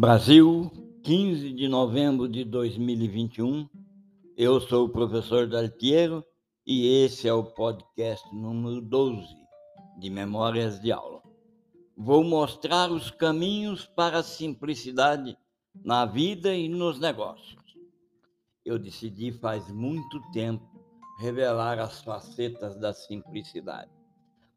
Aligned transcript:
Brasil, 0.00 0.72
15 1.02 1.52
de 1.52 1.68
novembro 1.68 2.26
de 2.26 2.42
2021. 2.42 3.68
Eu 4.34 4.58
sou 4.58 4.86
o 4.86 4.88
professor 4.88 5.46
Daltiero 5.46 6.24
e 6.66 7.04
esse 7.04 7.28
é 7.28 7.34
o 7.34 7.44
podcast 7.44 8.26
número 8.34 8.80
12 8.80 9.28
de 9.98 10.08
Memórias 10.08 10.80
de 10.80 10.90
Aula. 10.90 11.20
Vou 11.94 12.24
mostrar 12.24 12.90
os 12.90 13.10
caminhos 13.10 13.84
para 13.84 14.20
a 14.20 14.22
simplicidade 14.22 15.36
na 15.84 16.06
vida 16.06 16.54
e 16.54 16.66
nos 16.66 16.98
negócios. 16.98 17.62
Eu 18.64 18.78
decidi 18.78 19.30
faz 19.32 19.70
muito 19.70 20.18
tempo 20.32 20.64
revelar 21.20 21.78
as 21.78 22.00
facetas 22.00 22.74
da 22.78 22.94
simplicidade. 22.94 23.90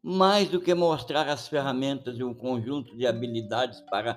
Mais 0.00 0.48
do 0.48 0.60
que 0.60 0.72
mostrar 0.74 1.28
as 1.28 1.48
ferramentas 1.48 2.16
e 2.16 2.22
um 2.22 2.32
conjunto 2.32 2.96
de 2.96 3.04
habilidades 3.04 3.80
para 3.90 4.16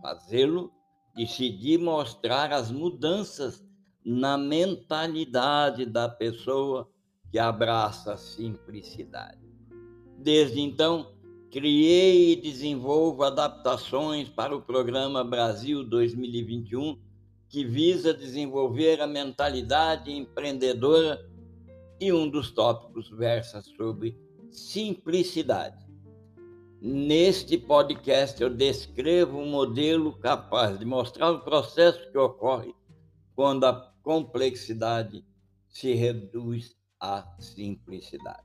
fazê-lo, 0.00 0.72
decidi 1.14 1.78
mostrar 1.78 2.52
as 2.52 2.70
mudanças 2.70 3.64
na 4.04 4.36
mentalidade 4.36 5.86
da 5.86 6.08
pessoa 6.08 6.88
que 7.30 7.38
abraça 7.38 8.14
a 8.14 8.16
simplicidade. 8.16 9.40
Desde 10.18 10.60
então, 10.60 11.14
criei 11.50 12.32
e 12.32 12.36
desenvolvo 12.36 13.22
adaptações 13.22 14.28
para 14.28 14.54
o 14.54 14.62
programa 14.62 15.22
Brasil 15.22 15.84
2021, 15.84 16.98
que 17.48 17.64
visa 17.64 18.12
desenvolver 18.12 19.00
a 19.00 19.06
mentalidade 19.06 20.10
empreendedora 20.10 21.24
e 22.00 22.12
um 22.12 22.28
dos 22.28 22.50
tópicos 22.50 23.08
versa 23.10 23.62
sobre 23.62 24.18
simplicidade. 24.50 25.83
Neste 26.86 27.56
podcast, 27.56 28.42
eu 28.42 28.50
descrevo 28.50 29.38
um 29.38 29.48
modelo 29.48 30.12
capaz 30.18 30.78
de 30.78 30.84
mostrar 30.84 31.30
o 31.30 31.40
processo 31.40 32.12
que 32.12 32.18
ocorre 32.18 32.74
quando 33.34 33.64
a 33.64 33.90
complexidade 34.02 35.24
se 35.66 35.94
reduz 35.94 36.76
à 37.00 37.26
simplicidade. 37.38 38.44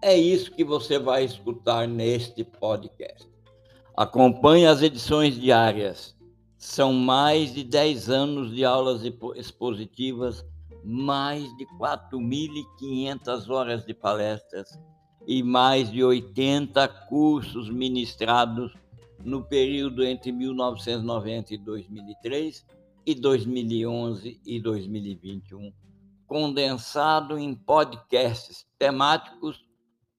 É 0.00 0.16
isso 0.16 0.52
que 0.52 0.62
você 0.62 0.96
vai 0.96 1.24
escutar 1.24 1.88
neste 1.88 2.44
podcast. 2.44 3.28
Acompanhe 3.96 4.64
as 4.64 4.80
edições 4.80 5.34
diárias. 5.34 6.16
São 6.56 6.92
mais 6.92 7.52
de 7.52 7.64
10 7.64 8.08
anos 8.08 8.54
de 8.54 8.64
aulas 8.64 9.02
expositivas, 9.34 10.46
mais 10.84 11.42
de 11.56 11.66
4.500 11.80 13.50
horas 13.50 13.84
de 13.84 13.92
palestras 13.92 14.68
e 15.26 15.42
mais 15.42 15.90
de 15.90 16.04
80 16.04 16.86
cursos 17.08 17.68
ministrados 17.68 18.72
no 19.24 19.42
período 19.42 20.04
entre 20.04 20.30
1990 20.30 21.54
e 21.54 21.58
2003 21.58 22.64
e 23.04 23.14
2011 23.14 24.40
e 24.46 24.60
2021, 24.60 25.72
condensado 26.26 27.38
em 27.38 27.54
podcasts 27.54 28.66
temáticos 28.78 29.64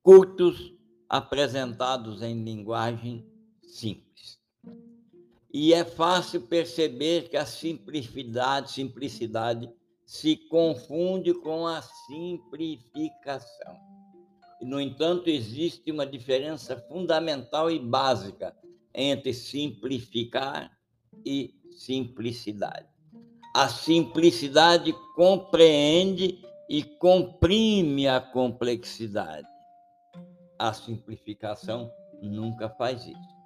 curtos 0.03 0.73
apresentados 1.09 2.21
em 2.21 2.43
linguagem 2.43 3.25
simples. 3.61 4.39
E 5.53 5.73
é 5.73 5.85
fácil 5.85 6.41
perceber 6.41 7.29
que 7.29 7.37
a 7.37 7.45
simplicidade, 7.45 8.71
simplicidade 8.71 9.69
se 10.05 10.35
confunde 10.49 11.33
com 11.33 11.65
a 11.65 11.81
simplificação. 11.81 13.75
No 14.61 14.81
entanto, 14.81 15.29
existe 15.29 15.91
uma 15.91 16.05
diferença 16.05 16.75
fundamental 16.89 17.69
e 17.69 17.79
básica 17.79 18.55
entre 18.93 19.33
simplificar 19.33 20.71
e 21.25 21.53
simplicidade. 21.71 22.87
A 23.55 23.69
simplicidade 23.69 24.93
compreende 25.15 26.39
e 26.69 26.83
comprime 26.83 28.07
a 28.07 28.19
complexidade. 28.19 29.47
A 30.59 30.73
simplificação 30.73 31.91
nunca 32.21 32.69
faz 32.69 33.05
isso. 33.05 33.37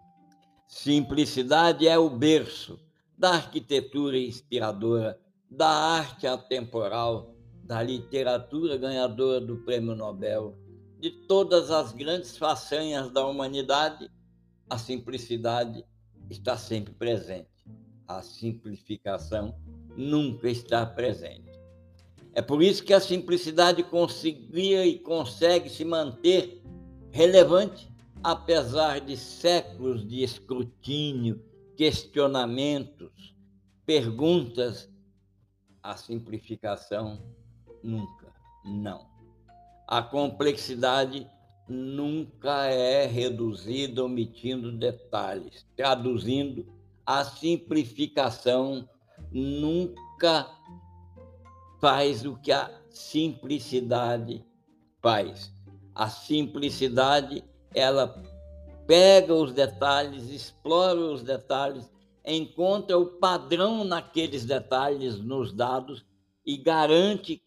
Simplicidade 0.68 1.88
é 1.88 1.98
o 1.98 2.10
berço 2.10 2.80
da 3.18 3.32
arquitetura 3.32 4.18
inspiradora, 4.18 5.20
da 5.50 5.70
arte 5.70 6.26
atemporal, 6.26 7.36
da 7.64 7.84
literatura 7.84 8.78
ganhadora 8.78 9.40
do 9.40 9.58
Prêmio 9.58 9.96
Nobel, 9.96 10.58
de 11.02 11.10
todas 11.10 11.72
as 11.72 11.92
grandes 11.92 12.38
façanhas 12.38 13.10
da 13.10 13.26
humanidade, 13.26 14.08
a 14.70 14.78
simplicidade 14.78 15.84
está 16.30 16.56
sempre 16.56 16.94
presente. 16.94 17.50
A 18.08 18.22
simplificação 18.22 19.58
nunca 19.98 20.48
está 20.48 20.86
presente. 20.86 21.60
É 22.34 22.42
por 22.42 22.62
isso 22.62 22.84
que 22.84 22.94
a 22.94 23.00
simplicidade 23.00 23.82
conseguia 23.84 24.86
e 24.86 25.00
consegue 25.00 25.70
se 25.70 25.84
manter 25.84 26.62
relevante, 27.10 27.92
apesar 28.24 29.02
de 29.02 29.18
séculos 29.18 30.08
de 30.08 30.24
escrutínio, 30.24 31.44
questionamentos, 31.76 33.36
perguntas. 33.88 34.88
A 35.82 35.98
simplificação 35.98 37.20
nunca, 37.82 38.32
não 38.64 39.11
a 39.92 40.02
complexidade 40.02 41.28
nunca 41.68 42.66
é 42.68 43.06
reduzida 43.06 44.02
omitindo 44.02 44.72
detalhes. 44.72 45.68
Traduzindo, 45.76 46.66
a 47.06 47.26
simplificação 47.26 48.88
nunca 49.30 50.48
faz 51.82 52.24
o 52.26 52.38
que 52.38 52.54
a 52.54 52.72
simplicidade 52.90 54.46
faz. 55.02 55.54
A 55.94 56.08
simplicidade, 56.08 57.44
ela 57.76 58.24
pega 58.88 59.34
os 59.34 59.52
detalhes, 59.52 60.30
explora 60.30 61.02
os 61.02 61.22
detalhes, 61.22 61.92
encontra 62.26 62.98
o 62.98 63.08
padrão 63.08 63.84
naqueles 63.84 64.46
detalhes 64.46 65.20
nos 65.20 65.52
dados 65.52 66.06
e 66.46 66.56
garante 66.56 67.44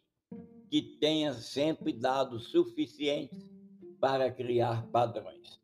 que 0.74 0.82
tenha 0.82 1.32
sempre 1.32 1.92
dados 1.92 2.48
suficientes 2.48 3.48
para 4.00 4.28
criar 4.28 4.84
padrões. 4.88 5.60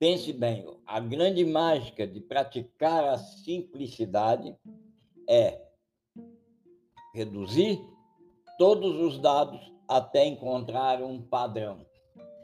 Pense 0.00 0.32
bem, 0.32 0.66
a 0.84 0.98
grande 0.98 1.44
mágica 1.44 2.04
de 2.04 2.20
praticar 2.20 3.04
a 3.04 3.18
simplicidade 3.18 4.56
é 5.28 5.64
reduzir 7.14 7.80
todos 8.58 8.96
os 8.96 9.20
dados 9.20 9.60
até 9.86 10.26
encontrar 10.26 11.04
um 11.04 11.22
padrão 11.22 11.86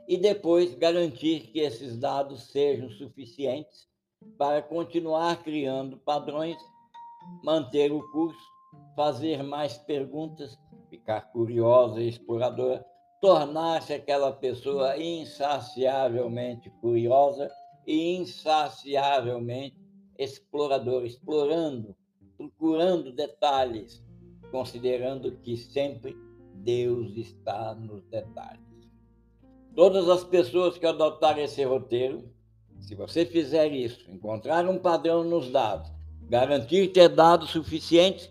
e 0.07 0.17
depois 0.17 0.73
garantir 0.73 1.49
que 1.51 1.59
esses 1.59 1.99
dados 1.99 2.45
sejam 2.45 2.89
suficientes 2.91 3.89
para 4.39 4.63
continuar 4.63 5.43
criando 5.43 5.97
padrões, 5.97 6.63
manter 7.43 7.91
o 7.91 8.09
curso, 8.13 8.39
fazer 8.95 9.43
mais 9.43 9.77
perguntas 9.79 10.57
ficar 10.95 11.33
curiosa 11.33 12.01
e 12.01 12.09
exploradora, 12.09 12.85
tornar-se 13.21 13.93
aquela 13.93 14.33
pessoa 14.33 14.97
insaciavelmente 14.97 16.71
curiosa 16.81 17.51
e 17.87 18.17
insaciavelmente 18.17 19.77
exploradora, 20.19 21.07
explorando, 21.07 21.97
procurando 22.37 23.13
detalhes, 23.13 24.03
considerando 24.51 25.33
que 25.39 25.57
sempre 25.57 26.17
Deus 26.55 27.17
está 27.17 27.75
nos 27.75 28.05
detalhes. 28.05 28.63
Todas 29.75 30.09
as 30.09 30.23
pessoas 30.23 30.79
que 30.79 30.87
adotarem 30.87 31.45
esse 31.45 31.65
roteiro, 31.65 32.31
se 32.79 32.95
você 32.95 33.27
fizer 33.27 33.73
isso, 33.73 34.09
encontrar 34.11 34.69
um 34.69 34.79
padrão 34.79 35.25
nos 35.25 35.51
dados, 35.51 35.91
garantir 36.29 36.93
ter 36.93 37.09
dados 37.09 37.51
suficientes 37.51 38.31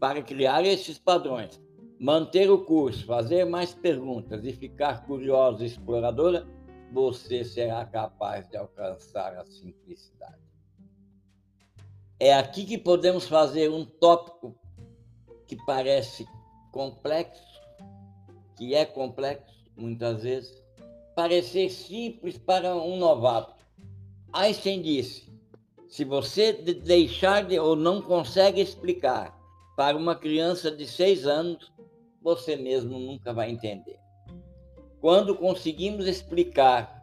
para 0.00 0.22
criar 0.22 0.64
esses 0.64 0.98
padrões, 0.98 1.60
manter 2.00 2.50
o 2.50 2.64
curso, 2.64 3.04
fazer 3.04 3.44
mais 3.44 3.74
perguntas 3.74 4.42
e 4.42 4.54
ficar 4.54 5.04
curiosa 5.04 5.62
e 5.62 5.66
exploradora, 5.66 6.48
você 6.90 7.44
será 7.44 7.84
capaz 7.84 8.48
de 8.48 8.56
alcançar 8.56 9.36
a 9.36 9.44
simplicidade. 9.44 10.40
É 12.18 12.32
aqui 12.32 12.64
que 12.64 12.78
podemos 12.78 13.28
fazer 13.28 13.70
um 13.70 13.84
tópico 13.84 14.58
que 15.46 15.56
parece 15.66 16.26
complexo, 16.72 17.60
que 18.56 18.74
é 18.74 18.86
complexo 18.86 19.62
muitas 19.76 20.22
vezes, 20.22 20.62
parecer 21.14 21.68
simples 21.68 22.38
para 22.38 22.74
um 22.76 22.96
novato. 22.96 23.62
Einstein 24.32 24.80
disse: 24.80 25.30
se 25.86 26.04
você 26.04 26.52
deixar 26.52 27.44
de 27.44 27.58
ou 27.58 27.76
não 27.76 28.00
consegue 28.00 28.60
explicar 28.60 29.38
para 29.76 29.96
uma 29.96 30.14
criança 30.14 30.70
de 30.70 30.86
seis 30.86 31.26
anos, 31.26 31.70
você 32.20 32.56
mesmo 32.56 32.98
nunca 32.98 33.32
vai 33.32 33.50
entender. 33.50 33.98
Quando 35.00 35.34
conseguimos 35.34 36.06
explicar 36.06 37.02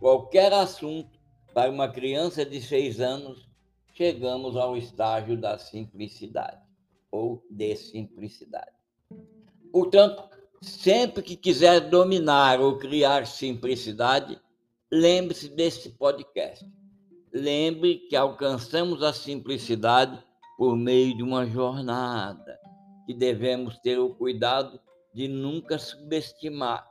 qualquer 0.00 0.52
assunto 0.52 1.18
para 1.54 1.70
uma 1.70 1.88
criança 1.88 2.44
de 2.44 2.60
seis 2.60 3.00
anos, 3.00 3.48
chegamos 3.94 4.56
ao 4.56 4.76
estágio 4.76 5.36
da 5.40 5.58
simplicidade 5.58 6.60
ou 7.10 7.44
de 7.48 7.76
simplicidade. 7.76 8.72
Portanto, 9.70 10.24
sempre 10.60 11.22
que 11.22 11.36
quiser 11.36 11.80
dominar 11.80 12.60
ou 12.60 12.78
criar 12.78 13.26
simplicidade, 13.26 14.40
lembre-se 14.90 15.48
desse 15.48 15.90
podcast. 15.90 16.66
Lembre 17.32 17.98
que 18.08 18.16
alcançamos 18.16 19.02
a 19.02 19.12
simplicidade 19.12 20.22
por 20.58 20.76
meio 20.76 21.16
de 21.16 21.22
uma 21.22 21.46
jornada 21.46 22.61
que 23.06 23.14
devemos 23.14 23.78
ter 23.78 23.98
o 23.98 24.14
cuidado 24.14 24.80
de 25.12 25.28
nunca 25.28 25.78
subestimar. 25.78 26.88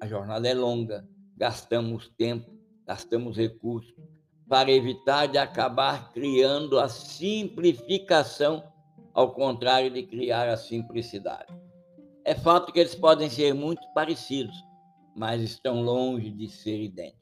A 0.00 0.06
jornada 0.06 0.48
é 0.48 0.54
longa, 0.54 1.08
gastamos 1.36 2.08
tempo, 2.16 2.50
gastamos 2.86 3.36
recursos 3.36 3.94
para 4.48 4.70
evitar 4.70 5.26
de 5.26 5.38
acabar 5.38 6.12
criando 6.12 6.78
a 6.78 6.88
simplificação, 6.88 8.64
ao 9.12 9.32
contrário 9.32 9.90
de 9.90 10.04
criar 10.04 10.48
a 10.48 10.56
simplicidade. 10.56 11.52
É 12.24 12.34
fato 12.34 12.72
que 12.72 12.78
eles 12.78 12.94
podem 12.94 13.28
ser 13.28 13.52
muito 13.52 13.82
parecidos, 13.92 14.54
mas 15.16 15.42
estão 15.42 15.82
longe 15.82 16.30
de 16.30 16.48
ser 16.48 16.80
idênticos. 16.80 17.18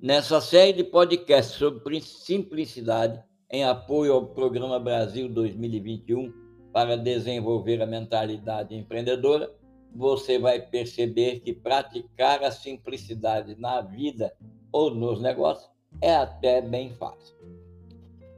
Nessa 0.00 0.40
série 0.40 0.72
de 0.72 0.84
podcasts 0.84 1.56
sobre 1.56 2.00
simplicidade, 2.00 3.22
em 3.50 3.64
apoio 3.64 4.14
ao 4.14 4.26
Programa 4.26 4.80
Brasil 4.80 5.28
2021 5.28 6.41
para 6.72 6.96
desenvolver 6.96 7.82
a 7.82 7.86
mentalidade 7.86 8.74
empreendedora, 8.74 9.52
você 9.94 10.38
vai 10.38 10.60
perceber 10.60 11.40
que 11.40 11.52
praticar 11.52 12.42
a 12.42 12.50
simplicidade 12.50 13.54
na 13.60 13.80
vida 13.80 14.34
ou 14.72 14.94
nos 14.94 15.20
negócios 15.20 15.70
é 16.00 16.14
até 16.14 16.62
bem 16.62 16.90
fácil. 16.94 17.36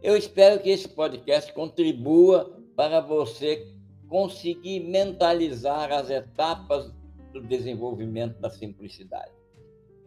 Eu 0.03 0.17
espero 0.17 0.61
que 0.61 0.71
esse 0.71 0.89
podcast 0.89 1.53
contribua 1.53 2.61
para 2.77 3.01
você 3.01 3.69
conseguir 4.09 4.81
mentalizar 4.81 5.93
as 5.93 6.11
etapas 6.11 6.93
do 7.33 7.41
desenvolvimento 7.41 8.39
da 8.41 8.51
simplicidade. 8.51 9.33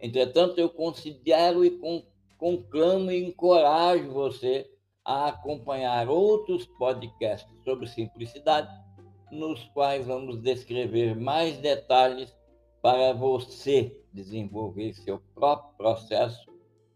Entretanto, 0.00 0.58
eu 0.58 0.68
considero 0.68 1.64
e 1.64 1.80
conclamo 2.38 3.10
e 3.10 3.24
encorajo 3.24 4.12
você 4.12 4.70
a 5.08 5.28
acompanhar 5.28 6.06
outros 6.06 6.66
podcasts 6.66 7.50
sobre 7.64 7.86
simplicidade, 7.86 8.68
nos 9.32 9.64
quais 9.72 10.06
vamos 10.06 10.38
descrever 10.42 11.16
mais 11.16 11.56
detalhes 11.56 12.36
para 12.82 13.14
você 13.14 13.98
desenvolver 14.12 14.92
seu 14.92 15.18
próprio 15.34 15.74
processo, 15.78 16.46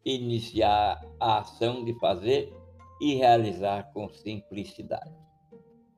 iniciar 0.04 1.02
a 1.18 1.38
ação 1.38 1.86
de 1.86 1.98
fazer 1.98 2.52
e 3.00 3.14
realizar 3.14 3.90
com 3.94 4.10
simplicidade. 4.10 5.10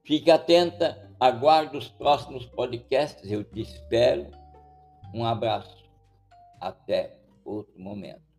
Fique 0.04 0.30
atenta, 0.30 1.12
aguarde 1.18 1.76
os 1.76 1.88
próximos 1.88 2.46
podcasts, 2.46 3.28
eu 3.28 3.42
te 3.42 3.60
espero. 3.60 4.30
Um 5.12 5.24
abraço. 5.24 5.82
Até 6.60 7.18
outro 7.44 7.76
momento. 7.76 8.33